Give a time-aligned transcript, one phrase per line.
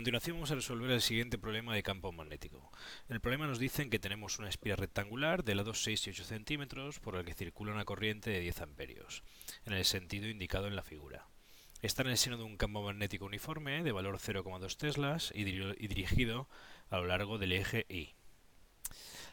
[0.00, 2.72] Continuación vamos a resolver el siguiente problema de campo magnético.
[3.10, 6.24] En el problema nos dicen que tenemos una espira rectangular de lados 6 y 8
[6.24, 9.22] centímetros por la que circula una corriente de 10 amperios,
[9.66, 11.28] en el sentido indicado en la figura.
[11.82, 15.86] Está en el seno de un campo magnético uniforme de valor 0,2 teslas y, y
[15.86, 16.48] dirigido
[16.88, 18.14] a lo largo del eje Y.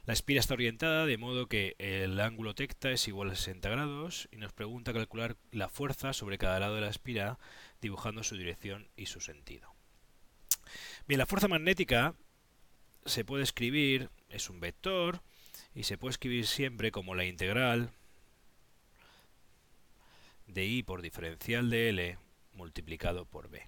[0.06, 4.28] La espira está orientada de modo que el ángulo tecta es igual a 60 grados
[4.34, 7.40] y nos pregunta calcular la fuerza sobre cada lado de la espira
[7.80, 9.77] dibujando su dirección y su sentido.
[11.08, 12.16] Bien, la fuerza magnética
[13.06, 15.22] se puede escribir, es un vector,
[15.74, 17.92] y se puede escribir siempre como la integral
[20.48, 22.18] de I por diferencial de L
[22.54, 23.68] multiplicado por B.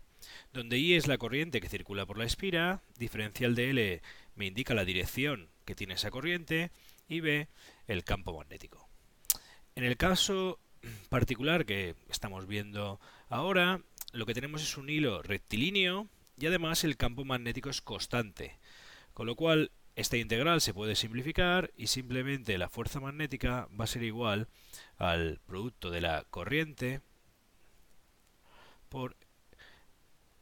[0.53, 4.01] Donde I es la corriente que circula por la espira, diferencial de L
[4.35, 6.71] me indica la dirección que tiene esa corriente
[7.07, 7.47] y B
[7.87, 8.89] el campo magnético.
[9.75, 10.59] En el caso
[11.09, 13.81] particular que estamos viendo ahora,
[14.13, 16.07] lo que tenemos es un hilo rectilíneo
[16.39, 18.57] y además el campo magnético es constante,
[19.13, 23.87] con lo cual esta integral se puede simplificar y simplemente la fuerza magnética va a
[23.87, 24.47] ser igual
[24.97, 27.01] al producto de la corriente
[28.87, 29.17] por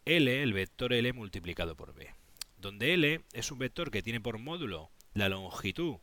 [0.06, 2.14] L, el vector L multiplicado por B,
[2.58, 5.98] donde L es un vector que tiene por módulo la longitud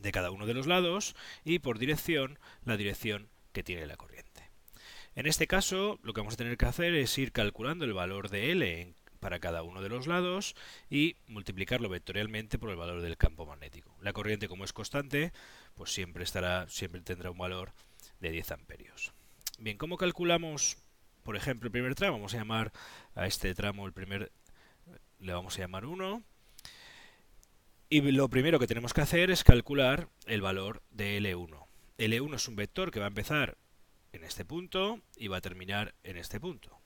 [0.00, 4.25] de cada uno de los lados y por dirección la dirección que tiene la corriente.
[5.16, 8.28] En este caso, lo que vamos a tener que hacer es ir calculando el valor
[8.28, 10.54] de L para cada uno de los lados
[10.90, 13.96] y multiplicarlo vectorialmente por el valor del campo magnético.
[14.02, 15.32] La corriente, como es constante,
[15.74, 17.72] pues siempre estará, siempre tendrá un valor
[18.20, 19.14] de 10 amperios.
[19.58, 20.76] Bien, ¿cómo calculamos,
[21.22, 22.18] por ejemplo, el primer tramo?
[22.18, 22.70] Vamos a llamar
[23.14, 24.30] a este tramo el primer,
[25.18, 26.22] le vamos a llamar 1.
[27.88, 31.66] Y lo primero que tenemos que hacer es calcular el valor de L1.
[31.96, 33.56] L1 es un vector que va a empezar
[34.16, 36.80] en este punto y va a terminar en este punto.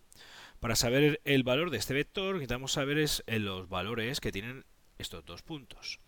[0.61, 4.67] Para saber el valor de este vector, necesitamos saber es eh, los valores que tienen
[4.99, 6.01] estos dos puntos.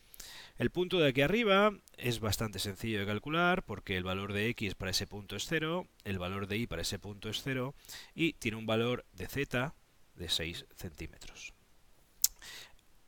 [0.59, 4.75] El punto de aquí arriba es bastante sencillo de calcular porque el valor de x
[4.75, 7.75] para ese punto es 0, el valor de y para ese punto es 0
[8.15, 9.75] y tiene un valor de z
[10.15, 11.55] de 6 centímetros.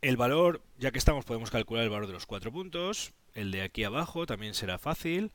[0.00, 3.12] El valor, ya que estamos, podemos calcular el valor de los cuatro puntos.
[3.34, 5.30] El de aquí abajo también será fácil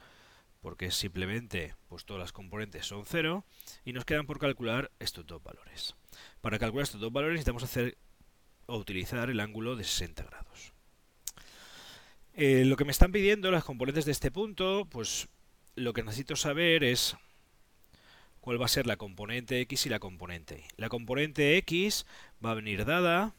[0.61, 3.45] porque simplemente pues todas las componentes son 0
[3.85, 5.95] y nos quedan por calcular estos dos valores.
[6.41, 7.97] Para calcular estos dos valores necesitamos hacer
[8.65, 10.73] o utilizar el ángulo de 60 grados.
[12.33, 15.27] Eh, lo que me están pidiendo las componentes de este punto, pues
[15.75, 17.15] lo que necesito saber es
[18.39, 20.81] cuál va a ser la componente x y la componente y.
[20.81, 22.05] La componente x
[22.43, 23.33] va a venir dada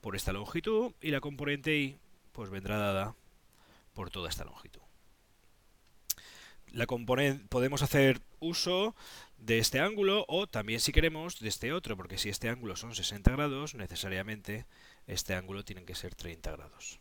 [0.00, 1.98] por esta longitud y la componente y
[2.32, 3.14] pues vendrá dada
[3.92, 4.79] por toda esta longitud
[6.72, 8.94] la podemos hacer uso
[9.38, 12.94] de este ángulo o también si queremos de este otro, porque si este ángulo son
[12.94, 14.66] 60 grados, necesariamente
[15.06, 17.00] este ángulo tiene que ser 30 grados.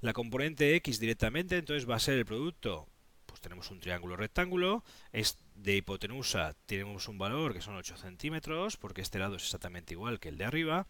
[0.00, 2.88] La componente x directamente entonces va a ser el producto,
[3.26, 8.76] pues tenemos un triángulo rectángulo, es de hipotenusa tenemos un valor que son 8 centímetros,
[8.76, 10.86] porque este lado es exactamente igual que el de arriba,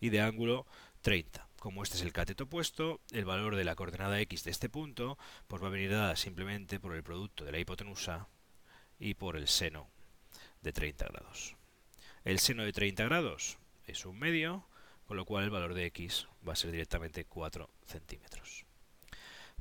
[0.00, 0.66] y de ángulo
[1.02, 4.70] 30 como este es el cateto opuesto, el valor de la coordenada x de este
[4.70, 8.28] punto pues va a venir dada simplemente por el producto de la hipotenusa
[8.98, 9.90] y por el seno
[10.62, 11.56] de 30 grados.
[12.24, 14.66] El seno de 30 grados es un medio,
[15.04, 18.64] con lo cual el valor de x va a ser directamente 4 centímetros.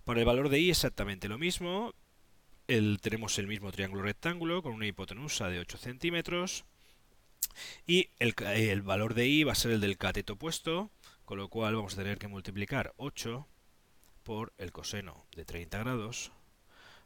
[0.05, 1.93] Para el valor de y exactamente lo mismo,
[2.65, 6.63] tenemos el mismo triángulo rectángulo con una hipotenusa de 8 centímetros
[7.85, 10.91] y el, el valor de y va a ser el del cateto opuesto,
[11.29, 13.47] con lo cual vamos a tener que multiplicar 8
[14.23, 16.31] por el coseno de 30 grados,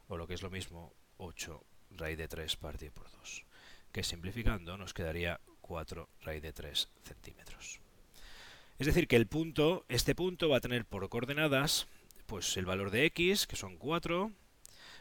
[0.08, 3.44] o lo que es lo mismo, 8 raíz de 3 partido por 2,
[3.92, 7.80] que simplificando nos quedaría 4 raíz de 3 centímetros.
[8.78, 11.86] Es decir, que el punto, este punto va a tener por coordenadas
[12.24, 14.32] pues el valor de x, que son 4,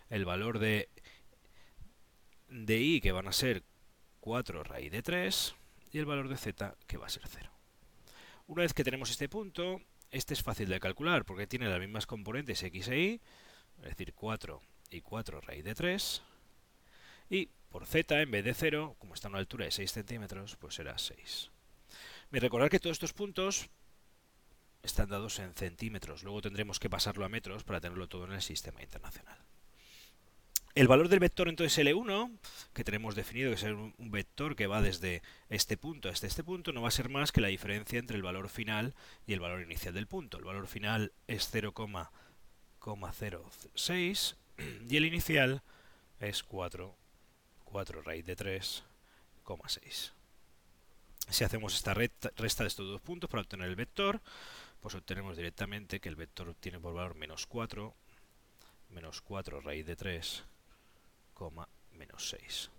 [0.10, 0.90] el valor de,
[2.50, 3.64] de y, que van a ser
[4.20, 5.56] 4 raíz de 3,
[5.94, 7.54] y el valor de z, que va a ser 0.
[8.48, 9.82] Una vez que tenemos este punto,
[10.12, 13.22] este es fácil de calcular porque tiene las mismas componentes x e y,
[13.82, 14.62] es decir, 4
[14.92, 16.22] y 4 raíz de 3.
[17.30, 20.58] Y por z, en vez de 0, como está a una altura de 6 centímetros,
[20.58, 21.52] pues será 6.
[22.32, 23.70] Me recordar que todos estos puntos
[24.84, 26.24] están dados en centímetros.
[26.24, 29.40] Luego tendremos que pasarlo a metros para tenerlo todo en el sistema internacional.
[30.76, 32.36] El valor del vector entonces L1,
[32.74, 36.74] que tenemos definido que es un, vector que va desde este punto hasta este punto,
[36.74, 38.96] no va a ser más que la diferencia entre el valor final
[39.28, 40.40] y el valor inicial del punto.
[40.40, 44.36] El valor final es 0,06
[44.90, 45.62] y el inicial
[46.20, 46.98] es 4,
[47.66, 50.12] 4 raíz de 3,6.
[51.30, 54.22] Si hacemos esta resta, de estos dos puntos para obtener el vector,
[54.82, 57.94] pues obtenemos directamente que el vector tiene por valor menos 4,
[58.90, 60.46] menos 4 raíz de 3,
[61.92, 62.70] menos 6.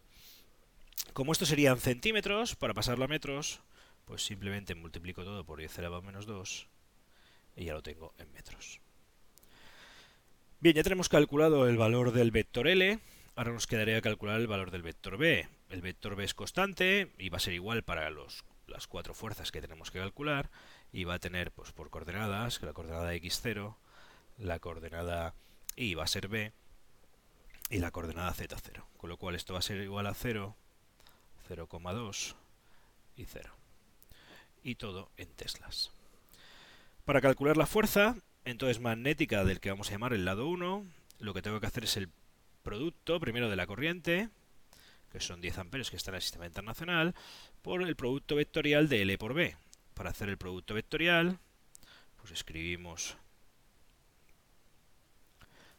[1.12, 3.60] Como esto serían centímetros, para pasarlo a metros,
[4.04, 6.68] pues simplemente multiplico todo por 10 elevado a menos 2
[7.56, 8.80] y ya lo tengo en metros.
[10.60, 12.98] Bien, ya tenemos calculado el valor del vector L,
[13.36, 15.48] ahora nos quedaría calcular el valor del vector B.
[15.68, 19.60] El vector B es constante y va a ser igual para las cuatro fuerzas que
[19.60, 20.50] tenemos que calcular
[20.92, 23.76] y va a tener pues, por coordenadas, la coordenada x0,
[24.38, 25.34] la coordenada
[25.76, 26.52] y va a ser b
[27.74, 28.84] y la coordenada z0.
[28.96, 30.54] Con lo cual esto va a ser igual a 0,
[31.48, 32.36] 0,2
[33.16, 33.52] y 0.
[34.62, 35.90] Y todo en teslas.
[37.04, 40.86] Para calcular la fuerza, entonces magnética del que vamos a llamar el lado 1,
[41.18, 42.10] lo que tengo que hacer es el
[42.62, 44.28] producto primero de la corriente,
[45.10, 47.12] que son 10 amperios que está en el sistema internacional,
[47.60, 49.56] por el producto vectorial de L por B.
[49.94, 51.40] Para hacer el producto vectorial,
[52.18, 53.16] pues escribimos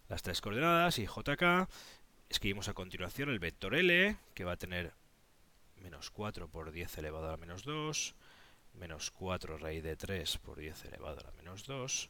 [0.10, 1.70] las tres coordenadas y JK.
[2.30, 4.94] Escribimos a continuación el vector L, que va a tener
[5.82, 8.16] menos 4 por 10 elevado a la menos 2,
[8.80, 12.10] menos 4 raíz de 3 por 10 elevado a la menos 2,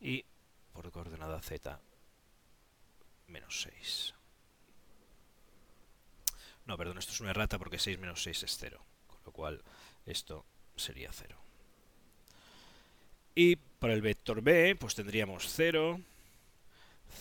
[0.00, 0.24] y
[0.72, 1.80] por coordenada Z,
[3.26, 4.14] menos 6.
[6.66, 9.62] No, perdón, esto es una errata porque 6 menos 6 es 0, con lo cual
[10.06, 10.44] esto
[10.76, 11.36] sería 0.
[13.34, 16.00] Y para el vector B, pues tendríamos 0,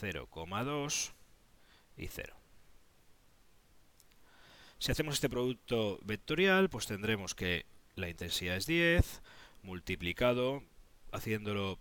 [0.01, 1.11] 0,2
[1.97, 2.35] y 0.
[4.79, 9.21] Si hacemos este producto vectorial, pues tendremos que la intensidad es 10,
[9.63, 10.63] multiplicado,
[11.11, 11.79] haciéndolo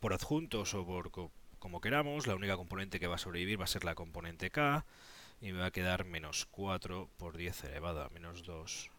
[0.00, 1.10] por adjuntos o por
[1.58, 4.84] como queramos, la única componente que va a sobrevivir va a ser la componente K,
[5.40, 8.90] y me va a quedar menos 4 por 10 elevado a menos 2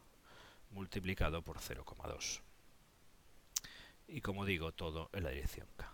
[0.71, 2.41] multiplicado por 0,2.
[4.07, 5.92] Y como digo, todo en la dirección K.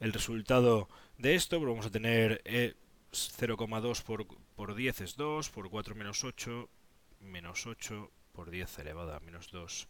[0.00, 0.88] El resultado
[1.18, 2.42] de esto, vamos a tener
[3.12, 4.26] 0,2 por,
[4.56, 6.70] por 10 es 2, por 4 menos 8,
[7.20, 9.88] menos 8 por 10 elevado a menos 2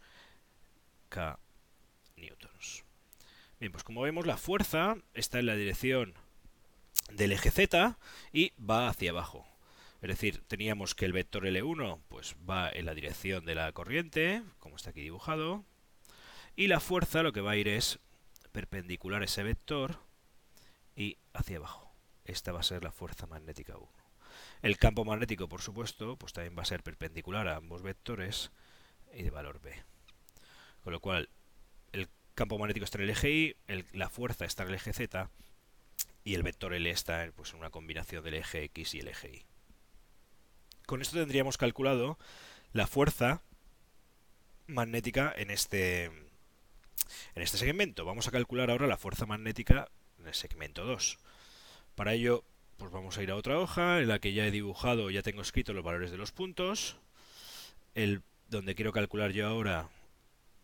[1.10, 1.38] K
[2.16, 2.82] newtons.
[3.60, 6.14] Bien, pues como vemos la fuerza está en la dirección
[7.12, 7.96] del eje Z
[8.32, 9.46] y va hacia abajo.
[10.02, 14.42] Es decir, teníamos que el vector L1 pues va en la dirección de la corriente,
[14.58, 15.64] como está aquí dibujado,
[16.56, 18.00] y la fuerza lo que va a ir es
[18.50, 19.98] perpendicular a ese vector
[20.96, 21.92] y hacia abajo.
[22.24, 23.88] Esta va a ser la fuerza magnética 1.
[24.62, 28.50] El campo magnético, por supuesto, pues también va a ser perpendicular a ambos vectores
[29.14, 29.74] y de valor B.
[30.82, 31.28] Con lo cual,
[31.92, 33.56] el campo magnético está en el eje Y,
[33.92, 35.30] la fuerza está en el eje Z
[36.24, 39.28] y el vector L está pues, en una combinación del eje X y el eje
[39.28, 39.44] Y.
[40.86, 42.18] Con esto tendríamos calculado
[42.72, 43.42] la fuerza
[44.66, 46.10] magnética en este,
[47.34, 48.04] en este segmento.
[48.04, 51.18] Vamos a calcular ahora la fuerza magnética en el segmento 2.
[51.94, 52.44] Para ello,
[52.76, 55.42] pues vamos a ir a otra hoja en la que ya he dibujado, ya tengo
[55.42, 56.96] escrito los valores de los puntos.
[57.94, 59.88] El, donde quiero calcular yo ahora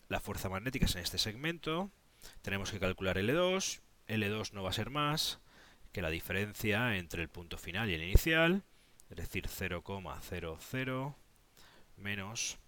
[0.09, 1.91] la fuerza magnética es en este segmento.
[2.43, 3.81] Tenemos que calcular L2.
[4.09, 5.41] L2 no va a ser más
[5.93, 8.63] que la diferencia entre el punto final y el inicial,
[9.11, 11.15] es decir, 0,00
[11.97, 12.59] menos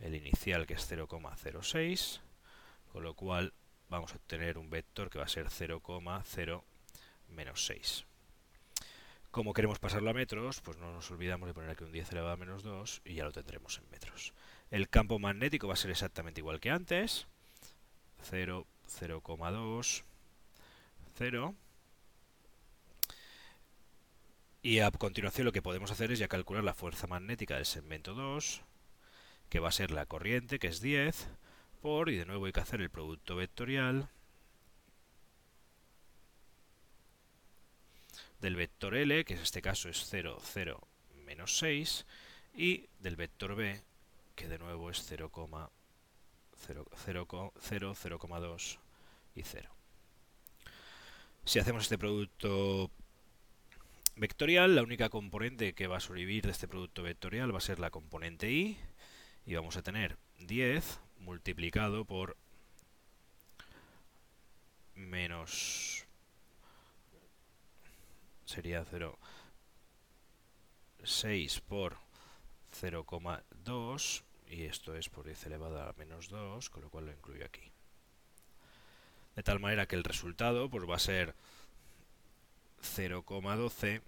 [0.00, 2.20] el inicial que es 0,06,
[2.92, 3.54] con lo cual
[3.88, 6.62] vamos a obtener un vector que va a ser 0,0
[7.28, 8.04] menos 6.
[9.30, 12.34] Como queremos pasarlo a metros, pues no nos olvidamos de poner aquí un 10 elevado
[12.34, 14.34] a menos 2 y ya lo tendremos en metros.
[14.70, 17.26] El campo magnético va a ser exactamente igual que antes.
[18.24, 20.02] 0, 0,2,
[21.16, 21.54] 0.
[24.62, 28.12] Y a continuación lo que podemos hacer es ya calcular la fuerza magnética del segmento
[28.12, 28.60] 2,
[29.48, 31.28] que va a ser la corriente, que es 10,
[31.84, 34.08] y de nuevo hay que hacer el producto vectorial
[38.40, 40.80] del vector L, que en este caso es 0, 0,
[41.24, 42.06] menos 6,
[42.54, 43.82] y del vector B,
[44.36, 45.28] que de nuevo es 0,
[46.66, 48.78] 0, 0, 0,2
[49.34, 49.70] y 0.
[51.44, 52.92] Si hacemos este producto
[54.14, 57.80] vectorial, la única componente que va a sobrevivir de este producto vectorial va a ser
[57.80, 58.78] la componente i,
[59.46, 62.36] y vamos a tener 10 multiplicado por
[64.94, 66.04] menos
[68.44, 69.18] sería 0,
[71.02, 71.96] 6 por
[72.80, 77.46] 0,2 y esto es por 10 elevado a menos 2, con lo cual lo incluyo
[77.46, 77.72] aquí.
[79.34, 81.34] De tal manera que el resultado pues, va a ser
[82.82, 84.02] 0,12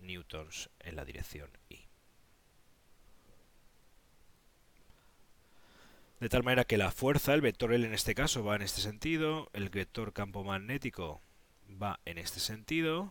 [0.00, 1.89] newtons en la dirección Y.
[6.20, 8.82] De tal manera que la fuerza, el vector L en este caso, va en este
[8.82, 11.22] sentido, el vector campo magnético
[11.82, 13.10] va en este sentido,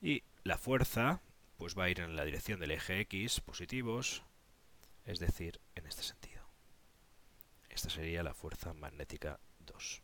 [0.00, 1.20] y la fuerza
[1.58, 4.22] pues va a ir en la dirección del eje X, positivos,
[5.04, 6.42] es decir, en este sentido.
[7.68, 10.02] Esta sería la fuerza magnética 2.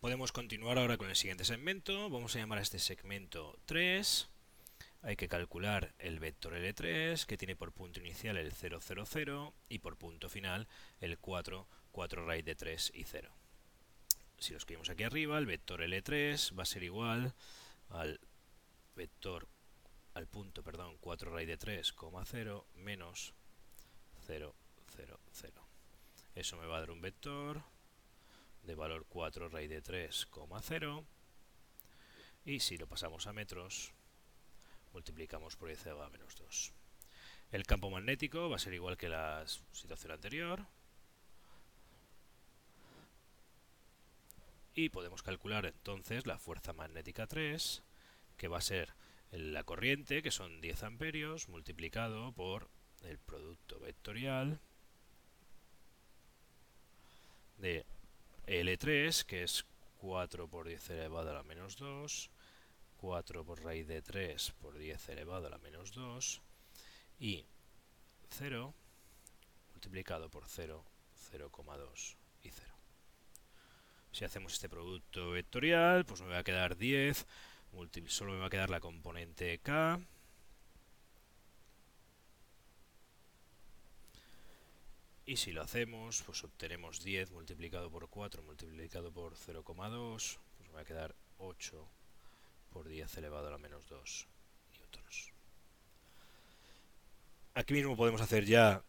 [0.00, 2.10] Podemos continuar ahora con el siguiente segmento.
[2.10, 4.28] Vamos a llamar a este segmento 3.
[5.04, 9.54] Hay que calcular el vector L3, que tiene por punto inicial el 0, 0, 0,
[9.68, 10.68] y por punto final
[11.00, 13.32] el 4, 4 raíz de 3 y 0.
[14.38, 17.34] Si lo escribimos aquí arriba, el vector L3 va a ser igual
[17.90, 18.20] al
[18.94, 19.48] vector
[20.14, 21.94] al punto, perdón, 4 raíz de 3,
[22.24, 23.34] 0, menos
[24.26, 24.54] 0,
[24.96, 25.68] 0, 0.
[26.36, 27.62] Eso me va a dar un vector
[28.62, 30.28] de valor 4 raíz de 3,
[30.62, 31.04] 0.
[32.44, 33.92] Y si lo pasamos a metros,
[34.92, 36.72] multiplicamos por 10 a menos 2.
[37.52, 40.66] El campo magnético va a ser igual que la situación anterior.
[44.74, 47.82] Y podemos calcular entonces la fuerza magnética 3,
[48.38, 48.94] que va a ser
[49.30, 52.70] la corriente, que son 10 amperios, multiplicado por
[53.02, 54.60] el producto vectorial
[57.58, 57.84] de
[58.46, 59.66] L3, que es
[59.98, 62.30] 4 por 10 elevado a la menos 2,
[63.02, 66.40] 4 por raíz de 3 por 10 elevado a la menos 2,
[67.18, 67.44] y
[68.30, 68.72] 0
[69.72, 70.84] multiplicado por 0,
[71.32, 72.72] 0,2 y 0.
[74.12, 77.26] Si hacemos este producto vectorial, pues me va a quedar 10,
[78.06, 80.00] solo me va a quedar la componente K,
[85.24, 90.74] Y si lo hacemos, pues obtenemos 10 multiplicado por 4 multiplicado por 0,2, pues me
[90.74, 91.88] va a quedar 8
[92.72, 94.26] por 10 elevado a la menos 2
[94.78, 95.32] newtons.
[97.54, 98.82] Aquí mismo podemos hacer ya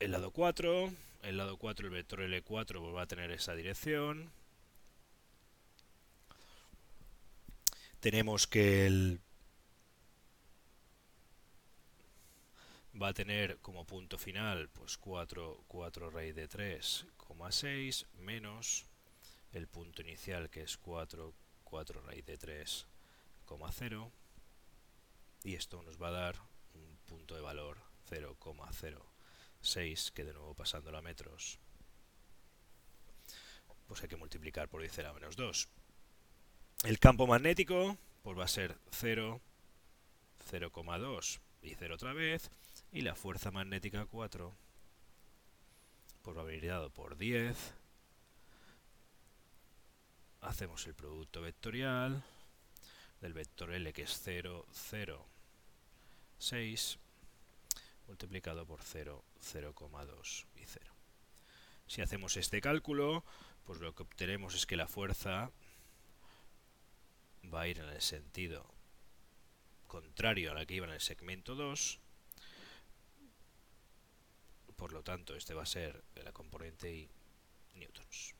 [0.00, 0.92] el lado 4.
[1.22, 4.30] El lado 4, el vector L4, pues va a tener esa dirección.
[8.00, 9.20] Tenemos que el
[13.00, 18.86] va a tener como punto final pues 4, 4 raíz de 3,6 menos
[19.52, 21.32] el punto inicial que es 4,
[21.64, 22.38] 4 raíz de
[23.46, 24.10] 3,0
[25.44, 26.36] y esto nos va a dar
[26.74, 27.78] un punto de valor
[28.10, 31.58] 0,06 que de nuevo pasando a metros
[33.86, 35.68] pues hay que multiplicar por 10 a menos 2
[36.84, 39.40] el campo magnético pues va a ser 0,
[40.50, 42.50] 0,2 y 0 otra vez
[42.92, 44.54] y la fuerza magnética 4
[46.22, 47.74] por haber dado por 10
[50.40, 52.24] hacemos el producto vectorial
[53.24, 55.26] del vector L que es 0, 0,
[56.38, 56.98] 6
[58.06, 60.94] multiplicado por 0, 0,2 y 0.
[61.86, 63.24] Si hacemos este cálculo,
[63.64, 65.50] pues lo que obtenemos es que la fuerza
[67.52, 68.66] va a ir en el sentido
[69.86, 72.00] contrario a la que iba en el segmento 2
[74.76, 77.08] por lo tanto este va a ser la componente y
[77.76, 78.34] newtons.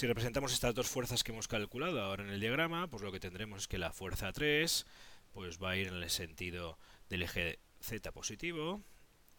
[0.00, 3.20] Si representamos estas dos fuerzas que hemos calculado ahora en el diagrama, pues lo que
[3.20, 4.86] tendremos es que la fuerza 3
[5.34, 6.78] pues va a ir en el sentido
[7.10, 8.80] del eje z positivo,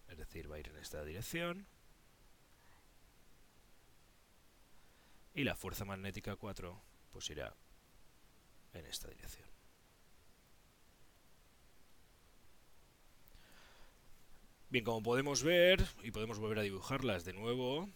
[0.08, 1.66] es decir, va a ir en esta dirección.
[5.34, 6.80] Y la fuerza magnética 4
[7.12, 7.56] pues irá
[8.76, 9.50] en esta dirección.
[14.70, 17.90] Bien, como podemos ver, y podemos volver a dibujarlas de nuevo,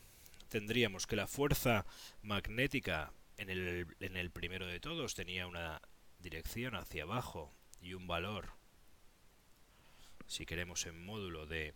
[0.49, 1.85] tendríamos que la fuerza
[2.21, 5.81] magnética en el, en el primero de todos tenía una
[6.19, 8.49] dirección hacia abajo y un valor,
[10.27, 11.73] si queremos en módulo de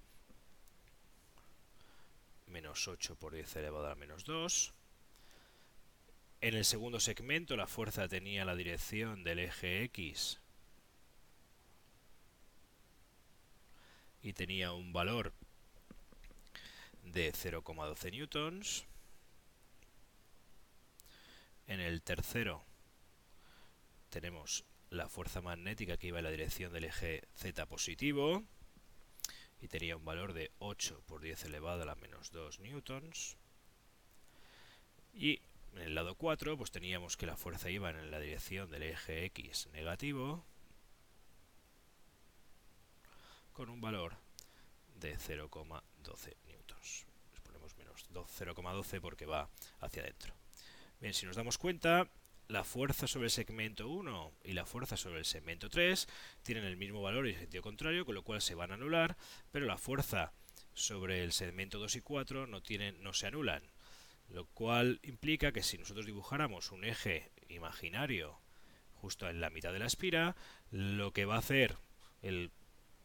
[2.48, 4.74] menos 8 por 10 elevado a menos 2.
[6.42, 10.40] En el segundo segmento la fuerza tenía la dirección del eje X
[14.22, 15.34] y tenía un valor
[17.12, 18.86] de 0,12 newtons.
[21.68, 22.64] En el tercero
[24.10, 28.44] tenemos la fuerza magnética que iba en la dirección del eje Z positivo
[29.62, 33.38] y tenía un valor de 8 por 10 elevado a la menos 2 newtons.
[35.14, 35.42] Y
[35.74, 39.26] en el lado 4 pues teníamos que la fuerza iba en la dirección del eje
[39.26, 40.44] X negativo
[43.54, 44.16] con un valor
[44.96, 46.36] de 0,12
[47.32, 49.50] Les ponemos menos 0,12 porque va
[49.80, 50.34] hacia adentro.
[51.00, 52.10] Bien, si nos damos cuenta,
[52.50, 56.08] la fuerza sobre el segmento 1 y la fuerza sobre el segmento 3
[56.44, 59.18] tienen el mismo valor y sentido contrario, con lo cual se van a anular,
[59.52, 60.34] pero la fuerza
[60.74, 63.62] sobre el segmento 2 y 4 no, tienen, no se anulan.
[64.30, 68.40] Lo cual implica que si nosotros dibujáramos un eje imaginario
[68.94, 70.36] justo en la mitad de la espira,
[70.72, 71.78] lo que va a hacer
[72.22, 72.52] el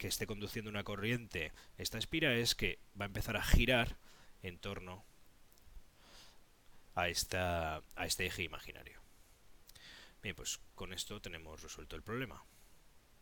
[0.05, 3.97] que esté conduciendo una corriente esta espira es que va a empezar a girar
[4.43, 5.03] en torno
[6.93, 9.01] a, esta, a este eje imaginario.
[10.21, 12.43] Bien, pues con esto tenemos resuelto el problema.